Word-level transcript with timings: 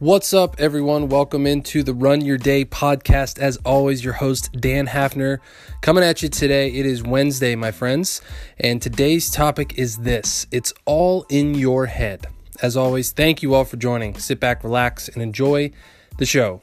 What's 0.00 0.32
up, 0.32 0.54
everyone? 0.60 1.08
Welcome 1.08 1.44
into 1.44 1.82
the 1.82 1.92
Run 1.92 2.20
Your 2.20 2.38
Day 2.38 2.64
podcast. 2.64 3.40
As 3.40 3.56
always, 3.64 4.04
your 4.04 4.12
host, 4.12 4.52
Dan 4.52 4.86
Hafner, 4.86 5.38
coming 5.80 6.04
at 6.04 6.22
you 6.22 6.28
today. 6.28 6.70
It 6.70 6.86
is 6.86 7.02
Wednesday, 7.02 7.56
my 7.56 7.72
friends, 7.72 8.22
and 8.60 8.80
today's 8.80 9.28
topic 9.28 9.76
is 9.76 9.96
this 9.96 10.46
it's 10.52 10.72
all 10.84 11.26
in 11.28 11.56
your 11.56 11.86
head. 11.86 12.28
As 12.62 12.76
always, 12.76 13.10
thank 13.10 13.42
you 13.42 13.54
all 13.54 13.64
for 13.64 13.76
joining. 13.76 14.16
Sit 14.16 14.38
back, 14.38 14.62
relax, 14.62 15.08
and 15.08 15.20
enjoy 15.20 15.72
the 16.18 16.26
show. 16.26 16.60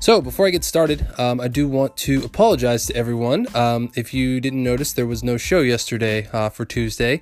So, 0.00 0.20
before 0.20 0.46
I 0.46 0.50
get 0.50 0.62
started, 0.62 1.04
um, 1.18 1.40
I 1.40 1.48
do 1.48 1.66
want 1.66 1.96
to 1.98 2.24
apologize 2.24 2.86
to 2.86 2.94
everyone. 2.94 3.48
Um, 3.56 3.90
if 3.96 4.14
you 4.14 4.40
didn't 4.40 4.62
notice, 4.62 4.92
there 4.92 5.06
was 5.06 5.24
no 5.24 5.36
show 5.36 5.60
yesterday 5.60 6.28
uh, 6.32 6.50
for 6.50 6.64
Tuesday, 6.64 7.20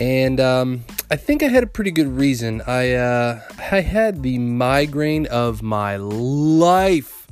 and 0.00 0.40
um, 0.40 0.84
I 1.12 1.16
think 1.16 1.44
I 1.44 1.46
had 1.46 1.62
a 1.62 1.68
pretty 1.68 1.92
good 1.92 2.08
reason. 2.08 2.60
I 2.66 2.94
uh, 2.94 3.40
I 3.70 3.82
had 3.82 4.24
the 4.24 4.38
migraine 4.38 5.26
of 5.26 5.62
my 5.62 5.96
life, 5.96 7.28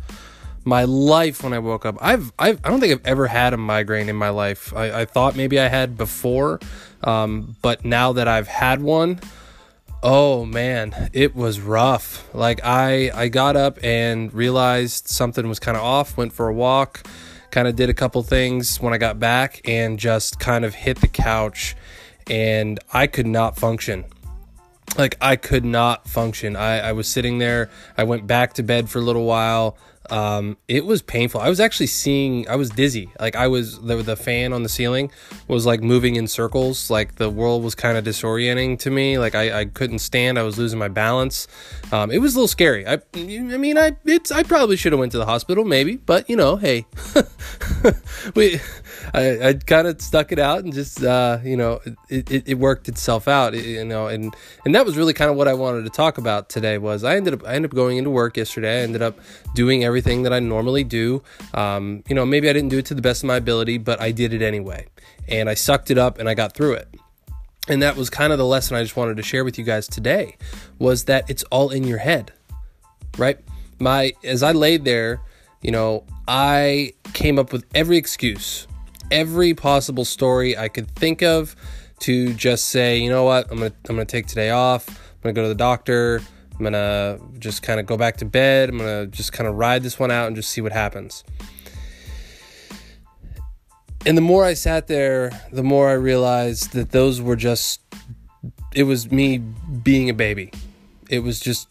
my 0.64 0.84
life 0.84 1.42
when 1.42 1.52
I 1.52 1.58
woke 1.58 1.84
up. 1.84 1.96
I've, 2.00 2.32
I've 2.38 2.60
I 2.62 2.70
don't 2.70 2.78
think 2.78 2.92
I've 2.92 3.06
ever 3.06 3.26
had 3.26 3.54
a 3.54 3.56
migraine 3.56 4.08
in 4.08 4.16
my 4.16 4.28
life. 4.28 4.72
I, 4.72 5.00
I 5.00 5.04
thought 5.04 5.34
maybe 5.34 5.58
I 5.58 5.66
had 5.66 5.96
before, 5.96 6.60
um, 7.02 7.56
but 7.60 7.84
now 7.84 8.12
that 8.12 8.28
I've 8.28 8.48
had 8.48 8.80
one. 8.80 9.18
Oh 10.08 10.44
man, 10.44 11.10
it 11.12 11.34
was 11.34 11.58
rough. 11.58 12.32
Like 12.32 12.60
I 12.62 13.10
I 13.12 13.26
got 13.26 13.56
up 13.56 13.80
and 13.82 14.32
realized 14.32 15.08
something 15.08 15.48
was 15.48 15.58
kind 15.58 15.76
of 15.76 15.82
off, 15.82 16.16
went 16.16 16.32
for 16.32 16.46
a 16.46 16.54
walk, 16.54 17.04
kind 17.50 17.66
of 17.66 17.74
did 17.74 17.90
a 17.90 17.92
couple 17.92 18.22
things 18.22 18.80
when 18.80 18.94
I 18.94 18.98
got 18.98 19.18
back 19.18 19.60
and 19.64 19.98
just 19.98 20.38
kind 20.38 20.64
of 20.64 20.76
hit 20.76 21.00
the 21.00 21.08
couch 21.08 21.74
and 22.30 22.78
I 22.92 23.08
could 23.08 23.26
not 23.26 23.58
function. 23.58 24.04
Like 24.96 25.16
I 25.20 25.34
could 25.34 25.64
not 25.64 26.06
function. 26.06 26.54
I, 26.54 26.78
I 26.78 26.92
was 26.92 27.08
sitting 27.08 27.38
there. 27.38 27.68
I 27.98 28.04
went 28.04 28.28
back 28.28 28.52
to 28.54 28.62
bed 28.62 28.88
for 28.88 29.00
a 29.00 29.02
little 29.02 29.24
while 29.24 29.76
um, 30.10 30.56
it 30.68 30.84
was 30.86 31.02
painful. 31.02 31.40
I 31.40 31.48
was 31.48 31.60
actually 31.60 31.88
seeing, 31.88 32.48
I 32.48 32.56
was 32.56 32.70
dizzy. 32.70 33.10
Like 33.18 33.36
I 33.36 33.48
was, 33.48 33.80
the, 33.80 33.96
the 33.96 34.16
fan 34.16 34.52
on 34.52 34.62
the 34.62 34.68
ceiling 34.68 35.10
was 35.48 35.66
like 35.66 35.82
moving 35.82 36.16
in 36.16 36.26
circles. 36.28 36.90
Like 36.90 37.16
the 37.16 37.28
world 37.28 37.62
was 37.62 37.74
kind 37.74 37.98
of 37.98 38.04
disorienting 38.04 38.78
to 38.80 38.90
me. 38.90 39.18
Like 39.18 39.34
I, 39.34 39.60
I 39.60 39.64
couldn't 39.64 39.98
stand. 39.98 40.38
I 40.38 40.42
was 40.42 40.58
losing 40.58 40.78
my 40.78 40.88
balance. 40.88 41.48
Um, 41.92 42.10
it 42.10 42.18
was 42.18 42.34
a 42.34 42.38
little 42.38 42.48
scary. 42.48 42.86
I, 42.86 43.00
I 43.14 43.18
mean, 43.18 43.78
I, 43.78 43.96
it's, 44.04 44.30
I 44.30 44.42
probably 44.42 44.76
should 44.76 44.92
have 44.92 45.00
went 45.00 45.12
to 45.12 45.18
the 45.18 45.26
hospital 45.26 45.64
maybe, 45.64 45.96
but 45.96 46.28
you 46.30 46.36
know, 46.36 46.56
hey, 46.56 46.86
we, 48.34 48.60
I, 49.12 49.48
I 49.48 49.52
kind 49.54 49.86
of 49.86 50.00
stuck 50.00 50.32
it 50.32 50.38
out 50.38 50.64
and 50.64 50.72
just, 50.72 51.02
uh, 51.02 51.38
you 51.44 51.56
know, 51.56 51.80
it, 52.08 52.30
it, 52.30 52.48
it 52.48 52.54
worked 52.54 52.88
itself 52.88 53.28
out, 53.28 53.54
you 53.54 53.84
know, 53.84 54.06
and, 54.06 54.34
and 54.64 54.74
that 54.74 54.86
was 54.86 54.96
really 54.96 55.12
kind 55.12 55.30
of 55.30 55.36
what 55.36 55.48
I 55.48 55.54
wanted 55.54 55.84
to 55.84 55.90
talk 55.90 56.18
about 56.18 56.48
today 56.48 56.78
was 56.78 57.04
I 57.04 57.16
ended 57.16 57.34
up, 57.34 57.44
I 57.46 57.54
ended 57.54 57.70
up 57.70 57.74
going 57.74 57.96
into 57.96 58.10
work 58.10 58.36
yesterday. 58.36 58.80
I 58.80 58.82
ended 58.82 59.02
up 59.02 59.18
doing 59.54 59.84
everything 59.84 59.95
everything 59.96 60.24
that 60.24 60.32
I 60.34 60.40
normally 60.40 60.84
do. 60.84 61.22
Um, 61.54 62.04
you 62.06 62.14
know, 62.14 62.26
maybe 62.26 62.50
I 62.50 62.52
didn't 62.52 62.68
do 62.68 62.76
it 62.76 62.84
to 62.86 62.94
the 62.94 63.00
best 63.00 63.22
of 63.22 63.28
my 63.28 63.36
ability, 63.36 63.78
but 63.78 63.98
I 63.98 64.10
did 64.10 64.34
it 64.34 64.42
anyway. 64.42 64.88
And 65.26 65.48
I 65.48 65.54
sucked 65.54 65.90
it 65.90 65.96
up 65.96 66.18
and 66.18 66.28
I 66.28 66.34
got 66.34 66.52
through 66.52 66.74
it. 66.74 66.94
And 67.66 67.82
that 67.82 67.96
was 67.96 68.10
kind 68.10 68.30
of 68.30 68.38
the 68.38 68.44
lesson 68.44 68.76
I 68.76 68.82
just 68.82 68.94
wanted 68.94 69.16
to 69.16 69.22
share 69.22 69.42
with 69.42 69.56
you 69.58 69.64
guys 69.64 69.88
today 69.88 70.36
was 70.78 71.04
that 71.04 71.30
it's 71.30 71.44
all 71.44 71.70
in 71.70 71.84
your 71.84 71.96
head. 71.96 72.34
Right? 73.16 73.38
My 73.78 74.12
as 74.22 74.42
I 74.42 74.52
laid 74.52 74.84
there, 74.84 75.22
you 75.62 75.70
know, 75.70 76.04
I 76.28 76.92
came 77.14 77.38
up 77.38 77.50
with 77.50 77.64
every 77.74 77.96
excuse, 77.96 78.66
every 79.10 79.54
possible 79.54 80.04
story 80.04 80.58
I 80.58 80.68
could 80.68 80.90
think 80.90 81.22
of 81.22 81.56
to 82.00 82.34
just 82.34 82.66
say, 82.66 82.98
you 82.98 83.08
know 83.08 83.24
what, 83.24 83.50
I'm 83.50 83.56
gonna 83.56 83.72
I'm 83.88 83.96
gonna 83.96 84.04
take 84.04 84.26
today 84.26 84.50
off. 84.50 84.86
I'm 84.90 85.22
gonna 85.22 85.32
go 85.32 85.42
to 85.44 85.48
the 85.48 85.54
doctor. 85.54 86.20
I'm 86.58 86.64
gonna 86.64 87.18
just 87.38 87.62
kind 87.62 87.78
of 87.78 87.86
go 87.86 87.96
back 87.96 88.16
to 88.18 88.24
bed. 88.24 88.70
I'm 88.70 88.78
gonna 88.78 89.06
just 89.06 89.32
kind 89.32 89.48
of 89.48 89.56
ride 89.56 89.82
this 89.82 89.98
one 89.98 90.10
out 90.10 90.26
and 90.26 90.36
just 90.36 90.50
see 90.50 90.60
what 90.60 90.72
happens. 90.72 91.22
And 94.06 94.16
the 94.16 94.22
more 94.22 94.44
I 94.44 94.54
sat 94.54 94.86
there, 94.86 95.32
the 95.50 95.64
more 95.64 95.88
I 95.88 95.94
realized 95.94 96.72
that 96.74 96.92
those 96.92 97.20
were 97.20 97.34
just, 97.34 97.80
it 98.72 98.84
was 98.84 99.10
me 99.10 99.38
being 99.38 100.08
a 100.08 100.14
baby. 100.14 100.52
It 101.10 101.24
was 101.24 101.40
just, 101.40 101.66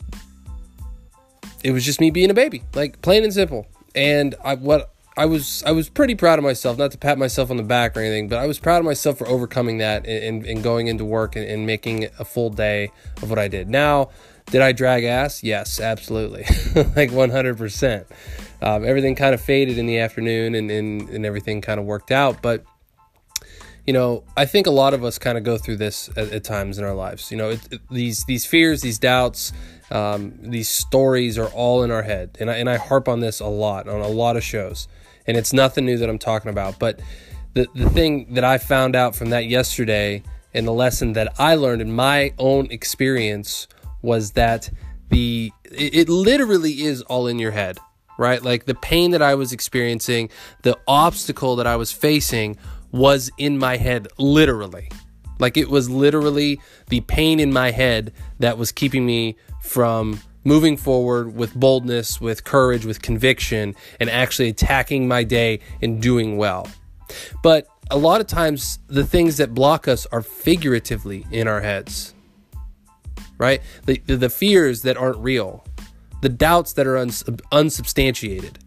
it 1.64 1.72
was 1.72 1.86
just 1.86 2.02
me 2.02 2.12
being 2.12 2.30
a 2.30 2.34
baby, 2.34 2.64
like 2.74 3.02
plain 3.02 3.24
and 3.24 3.34
simple. 3.34 3.68
And 3.96 4.36
I, 4.44 4.56
what 4.56 4.94
I 5.16 5.26
was, 5.28 5.64
I 5.66 5.72
was 5.72 5.88
pretty 5.88 6.14
proud 6.14 6.38
of 6.38 6.44
myself, 6.44 6.78
not 6.78 6.92
to 6.92 6.98
pat 6.98 7.18
myself 7.18 7.50
on 7.50 7.56
the 7.56 7.64
back 7.64 7.96
or 7.96 8.02
anything, 8.02 8.28
but 8.28 8.38
I 8.38 8.48
was 8.48 8.60
proud 8.60 8.80
of 8.80 8.86
myself 8.86 9.18
for 9.18 9.28
overcoming 9.30 9.78
that 9.78 10.06
and, 10.06 10.46
and, 10.46 10.62
going 10.62 10.88
into 10.88 11.06
work 11.06 11.38
and, 11.38 11.46
and 11.46 11.66
making 11.66 12.10
a 12.20 12.26
full 12.26 12.50
day 12.50 12.92
of 13.22 13.30
what 13.30 13.40
I 13.40 13.48
did. 13.48 13.70
Now, 13.70 14.10
did 14.48 14.62
I 14.62 14.72
drag 14.72 15.04
ass? 15.04 15.44
Yes, 15.44 15.80
absolutely. 15.80 16.44
like 16.96 17.12
100%. 17.12 18.06
Um, 18.62 18.86
everything 18.86 19.16
kind 19.16 19.34
of 19.34 19.42
faded 19.42 19.78
in 19.78 19.86
the 19.86 20.00
afternoon 20.00 20.56
and, 20.56 20.70
and, 20.72 21.10
and 21.10 21.26
everything 21.26 21.62
kind 21.62 21.80
of 21.80 21.86
worked 21.86 22.12
out. 22.12 22.42
But, 22.42 22.64
you 23.86 23.94
know, 23.94 24.24
I 24.38 24.46
think 24.46 24.68
a 24.68 24.72
lot 24.72 24.94
of 24.94 25.04
us 25.04 25.18
kind 25.18 25.38
of 25.38 25.44
go 25.44 25.58
through 25.58 25.78
this 25.78 26.10
at, 26.16 26.32
at 26.32 26.44
times 26.44 26.78
in 26.78 26.86
our 26.86 26.94
lives. 26.94 27.32
You 27.32 27.38
know, 27.38 27.50
it, 27.52 27.74
it, 27.74 27.82
these, 27.90 28.24
these 28.26 28.46
fears, 28.46 28.82
these 28.82 29.00
doubts, 29.00 29.52
um, 29.92 30.34
these 30.42 30.70
stories 30.70 31.38
are 31.38 31.48
all 31.48 31.84
in 31.84 31.92
our 31.92 32.04
head. 32.04 32.38
And 32.40 32.50
I, 32.50 32.56
and 32.56 32.70
I 32.70 32.78
harp 32.78 33.08
on 33.08 33.20
this 33.20 33.40
a 33.40 33.48
lot 33.48 33.88
on 33.88 34.02
a 34.02 34.08
lot 34.08 34.38
of 34.38 34.44
shows. 34.44 34.88
And 35.28 35.38
it's 35.38 35.54
nothing 35.54 35.86
new 35.86 35.98
that 35.98 36.10
I'm 36.10 36.20
talking 36.20 36.52
about. 36.52 36.78
But 36.78 37.00
the, 37.56 37.68
the 37.74 37.90
thing 37.90 38.36
that 38.36 38.44
I 38.44 38.60
found 38.60 38.96
out 38.96 39.16
from 39.16 39.32
that 39.32 39.46
yesterday 39.48 40.22
and 40.54 40.68
the 40.68 40.74
lesson 40.74 41.14
that 41.14 41.34
I 41.40 41.56
learned 41.56 41.82
in 41.82 41.92
my 41.92 42.34
own 42.38 42.68
experience 42.72 43.68
was 44.06 44.32
that 44.32 44.70
the 45.10 45.52
it, 45.66 45.96
it 45.96 46.10
literally 46.10 46.84
is 46.84 47.02
all 47.04 47.28
in 47.28 47.40
your 47.40 47.52
head 47.52 47.78
right? 48.18 48.42
Like 48.42 48.66
the 48.66 48.76
pain 48.76 49.12
that 49.12 49.22
I 49.22 49.36
was 49.36 49.52
experiencing, 49.52 50.30
the 50.62 50.78
obstacle 50.88 51.56
that 51.58 51.68
I 51.68 51.76
was 51.76 51.92
facing 51.92 52.58
was 52.92 53.32
in 53.38 53.58
my 53.58 53.78
head, 53.78 54.08
literally. 54.18 54.90
Like 55.40 55.58
it 55.58 55.70
was 55.70 55.90
literally 55.90 56.62
the 56.88 57.02
pain 57.02 57.40
in 57.40 57.52
my 57.52 57.72
head 57.72 58.14
that 58.40 58.58
was 58.58 58.72
keeping 58.72 59.06
me 59.06 59.36
from 59.62 60.22
moving 60.46 60.78
forward 60.78 61.36
with 61.36 61.54
boldness, 61.56 62.22
with 62.22 62.44
courage, 62.44 62.86
with 62.86 63.02
conviction, 63.02 63.76
and 64.00 64.10
actually 64.10 64.50
attacking 64.50 65.08
my 65.08 65.24
day 65.24 65.60
and 65.82 66.02
doing 66.02 66.38
well. 66.38 66.70
But 67.44 67.68
a 67.92 67.98
lot 67.98 68.22
of 68.22 68.28
times, 68.28 68.80
the 68.88 69.04
things 69.04 69.38
that 69.38 69.54
block 69.54 69.88
us 69.88 70.08
are 70.08 70.22
figuratively 70.22 71.26
in 71.32 71.48
our 71.48 71.62
heads 71.62 72.15
right? 73.38 73.62
The, 73.86 73.98
the 73.98 74.30
fears 74.30 74.82
that 74.84 74.98
aren't 74.98 75.18
real, 75.18 75.66
the 76.22 76.30
doubts 76.30 76.74
that 76.74 76.88
are 76.88 76.98
uns- 76.98 77.24
unsubstantiated, 77.52 78.60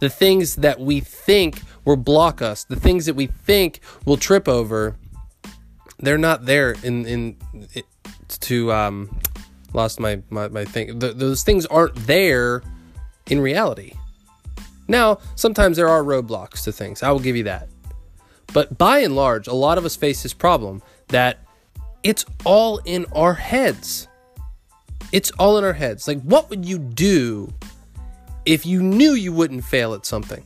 the 0.00 0.08
things 0.08 0.56
that 0.56 0.80
we 0.80 1.00
think 1.00 1.62
will 1.84 1.96
block 1.96 2.40
us, 2.40 2.64
the 2.64 2.76
things 2.76 3.06
that 3.06 3.14
we 3.14 3.26
think 3.26 3.80
will 4.04 4.16
trip 4.16 4.48
over, 4.48 4.96
they're 5.98 6.18
not 6.18 6.46
there 6.46 6.76
in, 6.82 7.06
in, 7.06 7.36
to, 8.40 8.72
um, 8.72 9.18
lost 9.72 10.00
my, 10.00 10.22
my, 10.30 10.48
my 10.48 10.64
thing. 10.64 10.98
Those 10.98 11.42
things 11.42 11.66
aren't 11.66 11.94
there 12.06 12.62
in 13.28 13.40
reality. 13.40 13.94
Now, 14.86 15.18
sometimes 15.34 15.76
there 15.76 15.88
are 15.88 16.02
roadblocks 16.02 16.64
to 16.64 16.72
things. 16.72 17.02
I 17.02 17.10
will 17.10 17.20
give 17.20 17.36
you 17.36 17.44
that. 17.44 17.68
But 18.54 18.78
by 18.78 19.00
and 19.00 19.14
large, 19.14 19.46
a 19.46 19.52
lot 19.52 19.76
of 19.76 19.84
us 19.84 19.96
face 19.96 20.22
this 20.22 20.32
problem 20.32 20.82
that 21.08 21.40
it's 22.02 22.24
all 22.44 22.78
in 22.84 23.06
our 23.12 23.34
heads. 23.34 24.08
It's 25.12 25.30
all 25.32 25.58
in 25.58 25.64
our 25.64 25.72
heads. 25.72 26.06
Like, 26.06 26.20
what 26.22 26.50
would 26.50 26.64
you 26.64 26.78
do 26.78 27.52
if 28.44 28.66
you 28.66 28.82
knew 28.82 29.12
you 29.12 29.32
wouldn't 29.32 29.64
fail 29.64 29.94
at 29.94 30.06
something? 30.06 30.44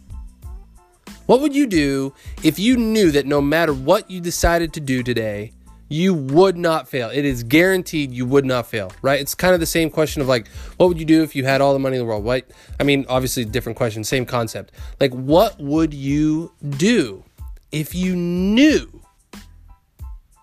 What 1.27 1.41
would 1.41 1.55
you 1.55 1.67
do 1.67 2.15
if 2.43 2.59
you 2.59 2.77
knew 2.77 3.11
that 3.12 3.27
no 3.27 3.41
matter 3.41 3.73
what 3.73 4.11
you 4.11 4.21
decided 4.21 4.73
to 4.75 4.81
do 4.81 5.03
today, 5.03 5.53
you 5.88 6.15
would 6.15 6.56
not 6.56 6.88
fail? 6.88 7.11
It 7.11 7.25
is 7.25 7.43
guaranteed 7.43 8.12
you 8.12 8.26
would 8.26 8.44
not 8.44 8.67
fail, 8.67 8.93
right? 9.03 9.21
It's 9.21 9.35
kind 9.35 9.55
of 9.55 9.61
the 9.61 9.67
same 9.67 9.91
question 9.91 10.23
of 10.23 10.29
like, 10.29 10.49
what 10.76 10.88
would 10.88 10.99
you 10.99 11.05
do 11.05 11.23
if 11.23 11.37
you 11.37 11.44
had 11.44 11.61
all 11.61 11.73
the 11.73 11.79
money 11.79 11.97
in 11.97 12.03
the 12.03 12.06
world? 12.06 12.25
What? 12.25 12.50
I 12.81 12.85
mean, 12.85 13.06
obviously, 13.09 13.44
different 13.44 13.76
question, 13.76 14.03
same 14.05 14.26
concept. 14.26 14.73
Like, 15.00 15.12
what 15.12 15.61
would 15.61 15.94
you 15.94 16.53
do 16.71 17.25
if 17.71 17.94
you 17.94 18.17
knew 18.17 19.03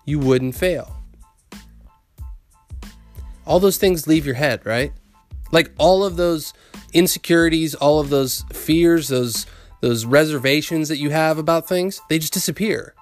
you 0.06 0.18
wouldn't 0.18 0.54
fail? 0.54 0.99
All 3.50 3.58
those 3.58 3.78
things 3.78 4.06
leave 4.06 4.24
your 4.24 4.36
head, 4.36 4.64
right? 4.64 4.92
Like 5.50 5.72
all 5.76 6.04
of 6.04 6.16
those 6.16 6.54
insecurities, 6.92 7.74
all 7.74 7.98
of 7.98 8.08
those 8.08 8.44
fears, 8.52 9.08
those 9.08 9.44
those 9.80 10.04
reservations 10.04 10.88
that 10.88 10.98
you 10.98 11.10
have 11.10 11.36
about 11.36 11.66
things, 11.66 12.00
they 12.08 12.18
just 12.18 12.32
disappear 12.32 12.94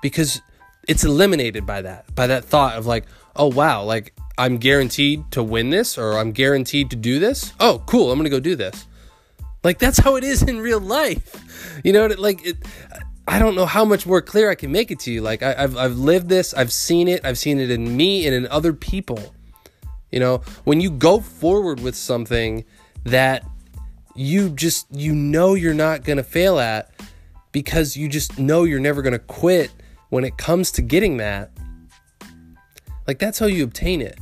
because 0.00 0.40
it's 0.88 1.04
eliminated 1.04 1.66
by 1.66 1.82
that, 1.82 2.14
by 2.14 2.28
that 2.28 2.44
thought 2.44 2.76
of 2.76 2.86
like, 2.86 3.04
oh 3.36 3.48
wow, 3.48 3.82
like 3.82 4.14
I'm 4.38 4.56
guaranteed 4.56 5.30
to 5.32 5.42
win 5.42 5.68
this 5.70 5.98
or 5.98 6.16
I'm 6.18 6.32
guaranteed 6.32 6.88
to 6.90 6.96
do 6.96 7.18
this. 7.18 7.52
Oh, 7.60 7.82
cool, 7.86 8.10
I'm 8.10 8.18
going 8.18 8.24
to 8.24 8.30
go 8.30 8.40
do 8.40 8.56
this. 8.56 8.86
Like 9.62 9.78
that's 9.78 9.98
how 9.98 10.16
it 10.16 10.24
is 10.24 10.42
in 10.42 10.60
real 10.60 10.80
life. 10.80 11.80
You 11.84 11.92
know, 11.92 12.08
what? 12.08 12.18
like 12.18 12.46
it 12.46 12.56
I 13.28 13.38
don't 13.38 13.54
know 13.54 13.66
how 13.66 13.84
much 13.84 14.06
more 14.06 14.22
clear 14.22 14.50
I 14.50 14.54
can 14.54 14.72
make 14.72 14.90
it 14.90 15.00
to 15.00 15.12
you. 15.12 15.20
Like 15.20 15.42
I, 15.42 15.52
have 15.52 15.76
I've 15.76 15.96
lived 15.98 16.30
this, 16.30 16.54
I've 16.54 16.72
seen 16.72 17.06
it, 17.06 17.22
I've 17.24 17.38
seen 17.38 17.58
it 17.58 17.70
in 17.70 17.96
me 17.96 18.24
and 18.26 18.34
in 18.34 18.46
other 18.46 18.72
people. 18.72 19.34
You 20.14 20.20
know, 20.20 20.42
when 20.62 20.80
you 20.80 20.92
go 20.92 21.18
forward 21.18 21.80
with 21.80 21.96
something 21.96 22.64
that 23.02 23.44
you 24.14 24.48
just 24.50 24.86
you 24.92 25.12
know 25.12 25.54
you're 25.54 25.74
not 25.74 26.04
going 26.04 26.18
to 26.18 26.22
fail 26.22 26.60
at 26.60 26.92
because 27.50 27.96
you 27.96 28.08
just 28.08 28.38
know 28.38 28.62
you're 28.62 28.78
never 28.78 29.02
going 29.02 29.14
to 29.14 29.18
quit 29.18 29.72
when 30.10 30.22
it 30.22 30.36
comes 30.36 30.70
to 30.70 30.82
getting 30.82 31.16
that. 31.16 31.50
Like 33.08 33.18
that's 33.18 33.40
how 33.40 33.46
you 33.46 33.64
obtain 33.64 34.00
it. 34.00 34.16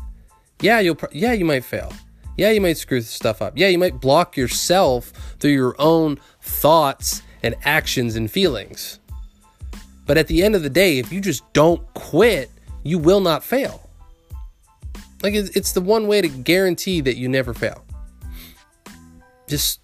Yeah, 0.62 0.81
you'll 0.81 0.97
yeah, 1.12 1.35
you 1.35 1.44
might 1.44 1.62
fail. 1.62 1.93
Yeah, 2.39 2.53
you 2.53 2.62
might 2.62 2.79
screw 2.79 3.03
stuff 3.03 3.43
up. 3.43 3.59
Yeah, 3.59 3.69
you 3.69 3.79
might 3.79 4.00
block 4.00 4.35
yourself 4.35 5.12
through 5.41 5.50
your 5.50 5.77
own 5.79 6.19
thoughts 6.41 7.21
and 7.43 7.55
actions 7.65 8.17
and 8.17 8.31
feelings. 8.31 8.99
But 10.06 10.17
at 10.17 10.27
the 10.27 10.43
end 10.43 10.55
of 10.55 10.62
the 10.62 10.71
day, 10.71 10.99
if 10.99 11.12
you 11.12 11.21
just 11.21 11.43
don't 11.53 11.83
quit, 11.93 12.50
you 12.83 12.97
will 12.97 13.21
not 13.21 13.44
fail. 13.44 13.81
Like 15.22 15.34
it's 15.34 15.72
the 15.72 15.80
one 15.80 16.06
way 16.06 16.20
to 16.20 16.28
guarantee 16.28 17.00
that 17.02 17.16
you 17.16 17.28
never 17.28 17.54
fail. 17.54 17.84
Just 19.46 19.80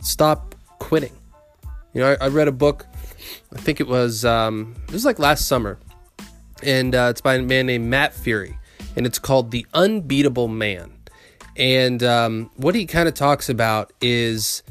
stop 0.00 0.54
quitting. 0.78 1.12
You 1.92 2.00
know, 2.00 2.16
I, 2.20 2.24
I 2.24 2.28
read 2.28 2.48
a 2.48 2.52
book. 2.52 2.86
I 3.54 3.58
think 3.58 3.80
it 3.80 3.86
was 3.86 4.24
um, 4.24 4.74
it 4.88 4.92
was 4.92 5.04
like 5.04 5.18
last 5.18 5.46
summer, 5.46 5.78
and 6.62 6.94
uh, 6.94 7.08
it's 7.10 7.20
by 7.20 7.34
a 7.34 7.42
man 7.42 7.66
named 7.66 7.86
Matt 7.86 8.14
Furey, 8.14 8.56
and 8.96 9.06
it's 9.06 9.18
called 9.18 9.50
The 9.50 9.66
Unbeatable 9.74 10.48
Man. 10.48 10.92
And 11.56 12.02
um, 12.02 12.50
what 12.56 12.74
he 12.74 12.86
kind 12.86 13.08
of 13.08 13.14
talks 13.14 13.50
about 13.50 13.92
is 14.00 14.62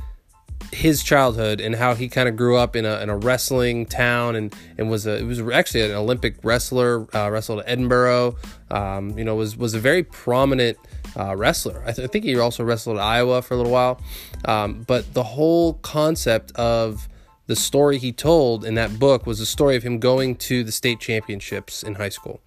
his 0.72 1.04
childhood 1.04 1.60
and 1.60 1.76
how 1.76 1.96
he 1.96 2.08
kind 2.08 2.30
of 2.30 2.36
grew 2.36 2.58
up 2.58 2.76
in 2.76 2.86
a, 2.86 3.00
in 3.02 3.10
a 3.10 3.18
wrestling 3.18 3.86
town 3.86 4.36
and, 4.36 4.56
and 4.78 4.90
was 4.90 5.06
a, 5.06 5.18
it 5.18 5.24
was 5.24 5.40
actually 5.52 5.82
an 5.82 5.92
Olympic 5.92 6.36
wrestler, 6.44 7.08
uh, 7.16 7.30
wrestled 7.30 7.60
at 7.60 7.68
Edinboro, 7.68 8.36
um, 8.72 9.18
you 9.18 9.24
know, 9.24 9.36
was, 9.36 9.58
was 9.58 9.74
a 9.74 9.80
very 9.80 10.04
prominent 10.04 10.78
uh, 11.18 11.36
wrestler. 11.36 11.84
I, 11.86 11.92
th- 11.92 12.08
I, 12.08 12.12
think 12.12 12.24
he 12.26 12.38
also 12.40 12.64
wrestled 12.64 12.98
at 12.98 13.04
Iowa 13.04 13.42
for 13.42 13.54
a 13.54 13.58
little 13.58 13.72
while. 13.72 14.02
Um, 14.46 14.84
but 14.88 15.14
the 15.14 15.24
whole 15.24 15.74
concept 15.76 16.52
of 16.56 17.10
the 17.48 17.56
story 17.56 17.98
he 17.98 18.14
told 18.14 18.64
in 18.64 18.76
that 18.76 18.98
book 18.98 19.26
was 19.26 19.40
the 19.40 19.46
story 19.46 19.76
of 19.76 19.84
him 19.84 20.00
going 20.00 20.36
to 20.36 20.64
the 20.64 20.72
state 20.72 21.00
championships 21.00 21.84
in 21.84 21.96
high 21.96 22.10
school. 22.10 22.40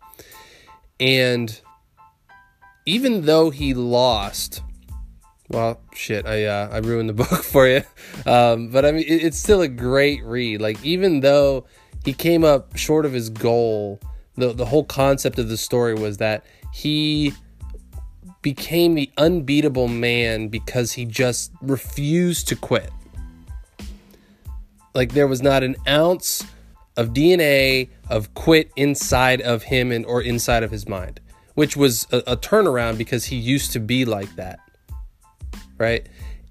And 0.99 1.61
even 2.87 3.27
though 3.27 3.51
he 3.51 3.75
lost, 3.75 4.63
well, 5.55 5.81
shit, 5.95 6.27
I 6.27 6.45
uh, 6.47 6.69
I 6.73 6.79
ruined 6.79 7.09
the 7.09 7.13
book 7.25 7.29
for 7.45 7.69
you. 7.69 7.83
Um, 8.27 8.69
but 8.71 8.85
I 8.85 8.91
mean, 8.91 9.05
it, 9.07 9.23
it's 9.23 9.39
still 9.39 9.63
a 9.63 9.69
great 9.69 10.25
read. 10.25 10.61
Like 10.61 10.85
even 10.85 11.21
though 11.21 11.67
he 12.05 12.13
came 12.13 12.45
up 12.45 12.77
short 12.77 13.07
of 13.07 13.13
his 13.13 13.31
goal, 13.31 14.01
the 14.37 14.53
the 14.53 14.67
whole 14.67 14.85
concept 14.85 15.39
of 15.39 15.49
the 15.49 15.57
story 15.57 15.95
was 15.95 16.17
that 16.19 16.45
he 16.73 17.33
became 18.43 18.95
the 18.95 19.11
unbeatable 19.17 19.89
man 19.89 20.49
because 20.49 20.93
he 20.93 21.05
just 21.05 21.53
refused 21.63 22.49
to 22.49 22.57
quit. 22.57 22.91
Like 24.93 25.13
there 25.13 25.29
was 25.29 25.41
not 25.41 25.63
an 25.63 25.77
ounce 25.89 26.45
of 26.97 27.11
DNA 27.11 27.89
of 28.11 28.35
quit 28.35 28.71
inside 28.77 29.41
of 29.41 29.65
him 29.65 29.91
and 29.93 30.05
or 30.05 30.21
inside 30.21 30.63
of 30.63 30.71
his 30.71 30.89
mind, 30.89 31.21
which 31.55 31.77
was 31.77 32.07
a, 32.13 32.19
a 32.27 32.37
turnaround 32.37 32.99
because 32.99 33.27
he 33.27 33.37
used 33.37 33.73
to 33.73 33.81
be 33.81 34.05
like 34.05 34.35
that 34.37 34.61
right? 35.85 36.07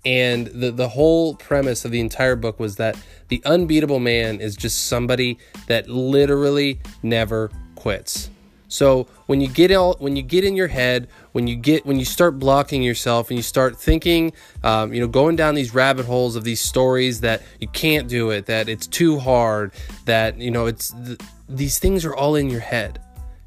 And 0.05 0.47
the 0.47 0.71
the 0.71 0.89
whole 0.89 1.35
premise 1.35 1.85
of 1.85 1.91
the 1.91 1.99
entire 1.99 2.35
book 2.35 2.59
was 2.59 2.75
that 2.75 2.97
the 3.29 3.41
unbeatable 3.45 3.99
man 3.99 4.41
is 4.41 4.55
just 4.55 4.87
somebody 4.87 5.37
that 5.67 5.89
literally 5.89 6.79
never 7.01 7.51
quits. 7.75 8.29
So 8.67 9.07
when 9.27 9.39
you 9.39 9.47
get 9.47 9.71
all 9.71 9.95
when 9.99 10.15
you 10.15 10.23
get 10.23 10.43
in 10.43 10.55
your 10.55 10.67
head, 10.67 11.07
when 11.31 11.47
you 11.47 11.55
get 11.55 11.85
when 11.85 11.99
you 11.99 12.05
start 12.05 12.39
blocking 12.39 12.83
yourself 12.83 13.29
and 13.29 13.37
you 13.37 13.43
start 13.43 13.79
thinking, 13.79 14.33
um, 14.63 14.93
you 14.93 14.99
know, 14.99 15.07
going 15.07 15.35
down 15.35 15.55
these 15.55 15.73
rabbit 15.73 16.05
holes 16.05 16.35
of 16.35 16.43
these 16.43 16.59
stories 16.59 17.21
that 17.21 17.43
you 17.61 17.67
can't 17.67 18.07
do 18.09 18.31
it, 18.31 18.47
that 18.47 18.67
it's 18.67 18.87
too 18.87 19.19
hard, 19.19 19.71
that 20.05 20.37
you 20.39 20.51
know 20.51 20.65
it's 20.65 20.91
th- 21.05 21.19
these 21.47 21.77
things 21.79 22.03
are 22.03 22.15
all 22.15 22.35
in 22.35 22.49
your 22.49 22.61
head. 22.61 22.99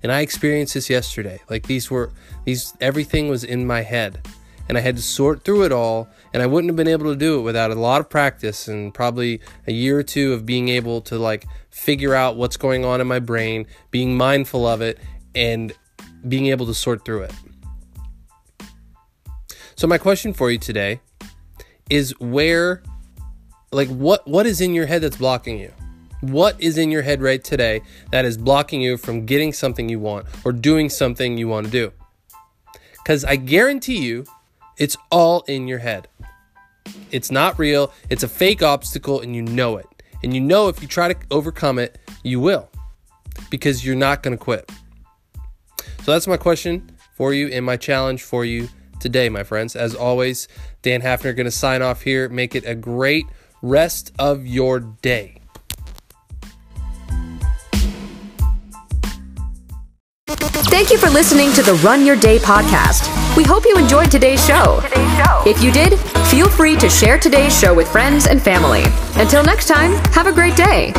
And 0.02 0.12
I 0.12 0.20
experienced 0.20 0.74
this 0.74 0.88
yesterday. 0.88 1.40
Like 1.50 1.66
these 1.66 1.90
were 1.90 2.12
these 2.44 2.72
everything 2.80 3.28
was 3.28 3.42
in 3.42 3.66
my 3.66 3.82
head 3.82 4.20
and 4.68 4.76
I 4.76 4.80
had 4.80 4.96
to 4.96 5.02
sort 5.02 5.44
through 5.44 5.64
it 5.64 5.72
all. 5.72 6.08
And 6.32 6.42
I 6.42 6.46
wouldn't 6.46 6.68
have 6.68 6.76
been 6.76 6.88
able 6.88 7.10
to 7.12 7.16
do 7.16 7.38
it 7.38 7.42
without 7.42 7.70
a 7.70 7.74
lot 7.74 8.00
of 8.00 8.10
practice 8.10 8.68
and 8.68 8.92
probably 8.92 9.40
a 9.66 9.72
year 9.72 9.98
or 9.98 10.02
two 10.02 10.32
of 10.32 10.44
being 10.44 10.68
able 10.68 11.00
to 11.02 11.18
like 11.18 11.46
figure 11.70 12.14
out 12.14 12.36
what's 12.36 12.56
going 12.56 12.84
on 12.84 13.00
in 13.00 13.06
my 13.06 13.18
brain, 13.18 13.66
being 13.90 14.16
mindful 14.16 14.66
of 14.66 14.80
it, 14.80 14.98
and 15.34 15.72
being 16.28 16.46
able 16.46 16.66
to 16.66 16.74
sort 16.74 17.04
through 17.04 17.22
it. 17.22 17.32
So 19.76 19.86
my 19.86 19.98
question 19.98 20.32
for 20.32 20.50
you 20.50 20.58
today 20.58 21.00
is 21.90 22.18
where 22.18 22.82
like 23.72 23.88
what 23.88 24.26
what 24.26 24.46
is 24.46 24.60
in 24.60 24.74
your 24.74 24.86
head 24.86 25.02
that's 25.02 25.16
blocking 25.18 25.58
you? 25.58 25.72
What 26.22 26.60
is 26.60 26.78
in 26.78 26.90
your 26.90 27.02
head 27.02 27.20
right 27.20 27.42
today 27.44 27.82
that 28.10 28.24
is 28.24 28.38
blocking 28.38 28.80
you 28.80 28.96
from 28.96 29.26
getting 29.26 29.52
something 29.52 29.88
you 29.88 30.00
want 30.00 30.26
or 30.44 30.52
doing 30.52 30.88
something 30.88 31.36
you 31.36 31.46
want 31.46 31.66
to 31.66 31.72
do? 31.72 31.92
Cuz 33.04 33.24
I 33.24 33.36
guarantee 33.36 33.98
you 33.98 34.24
it's 34.78 34.96
all 35.10 35.42
in 35.42 35.68
your 35.68 35.78
head. 35.78 36.08
It's 37.10 37.30
not 37.30 37.58
real. 37.58 37.92
It's 38.10 38.22
a 38.22 38.28
fake 38.28 38.62
obstacle, 38.62 39.20
and 39.20 39.34
you 39.34 39.42
know 39.42 39.76
it. 39.76 39.86
And 40.22 40.34
you 40.34 40.40
know 40.40 40.68
if 40.68 40.82
you 40.82 40.88
try 40.88 41.12
to 41.12 41.18
overcome 41.30 41.78
it, 41.78 41.98
you 42.22 42.40
will 42.40 42.68
because 43.50 43.84
you're 43.84 43.96
not 43.96 44.22
going 44.22 44.36
to 44.36 44.42
quit. 44.42 44.70
So 46.02 46.12
that's 46.12 46.26
my 46.26 46.36
question 46.36 46.90
for 47.14 47.32
you 47.32 47.48
and 47.48 47.64
my 47.64 47.76
challenge 47.76 48.22
for 48.22 48.44
you 48.44 48.68
today, 49.00 49.28
my 49.28 49.42
friends. 49.42 49.76
As 49.76 49.94
always, 49.94 50.48
Dan 50.82 51.02
Hafner 51.02 51.34
going 51.34 51.46
to 51.46 51.50
sign 51.50 51.82
off 51.82 52.02
here. 52.02 52.28
Make 52.28 52.54
it 52.54 52.64
a 52.64 52.74
great 52.74 53.26
rest 53.62 54.12
of 54.18 54.46
your 54.46 54.80
day. 54.80 55.40
Thank 60.68 60.90
you 60.90 60.98
for 60.98 61.08
listening 61.08 61.52
to 61.54 61.62
the 61.62 61.74
Run 61.82 62.04
Your 62.04 62.16
Day 62.16 62.38
podcast. 62.38 63.25
We 63.46 63.52
hope 63.52 63.64
you 63.64 63.78
enjoyed 63.78 64.10
today's 64.10 64.44
show. 64.44 64.80
If 65.46 65.62
you 65.62 65.70
did, 65.70 66.00
feel 66.30 66.50
free 66.50 66.74
to 66.78 66.90
share 66.90 67.16
today's 67.16 67.56
show 67.56 67.72
with 67.72 67.86
friends 67.86 68.26
and 68.26 68.42
family. 68.42 68.82
Until 69.14 69.44
next 69.44 69.68
time, 69.68 69.92
have 70.12 70.26
a 70.26 70.32
great 70.32 70.56
day. 70.56 70.92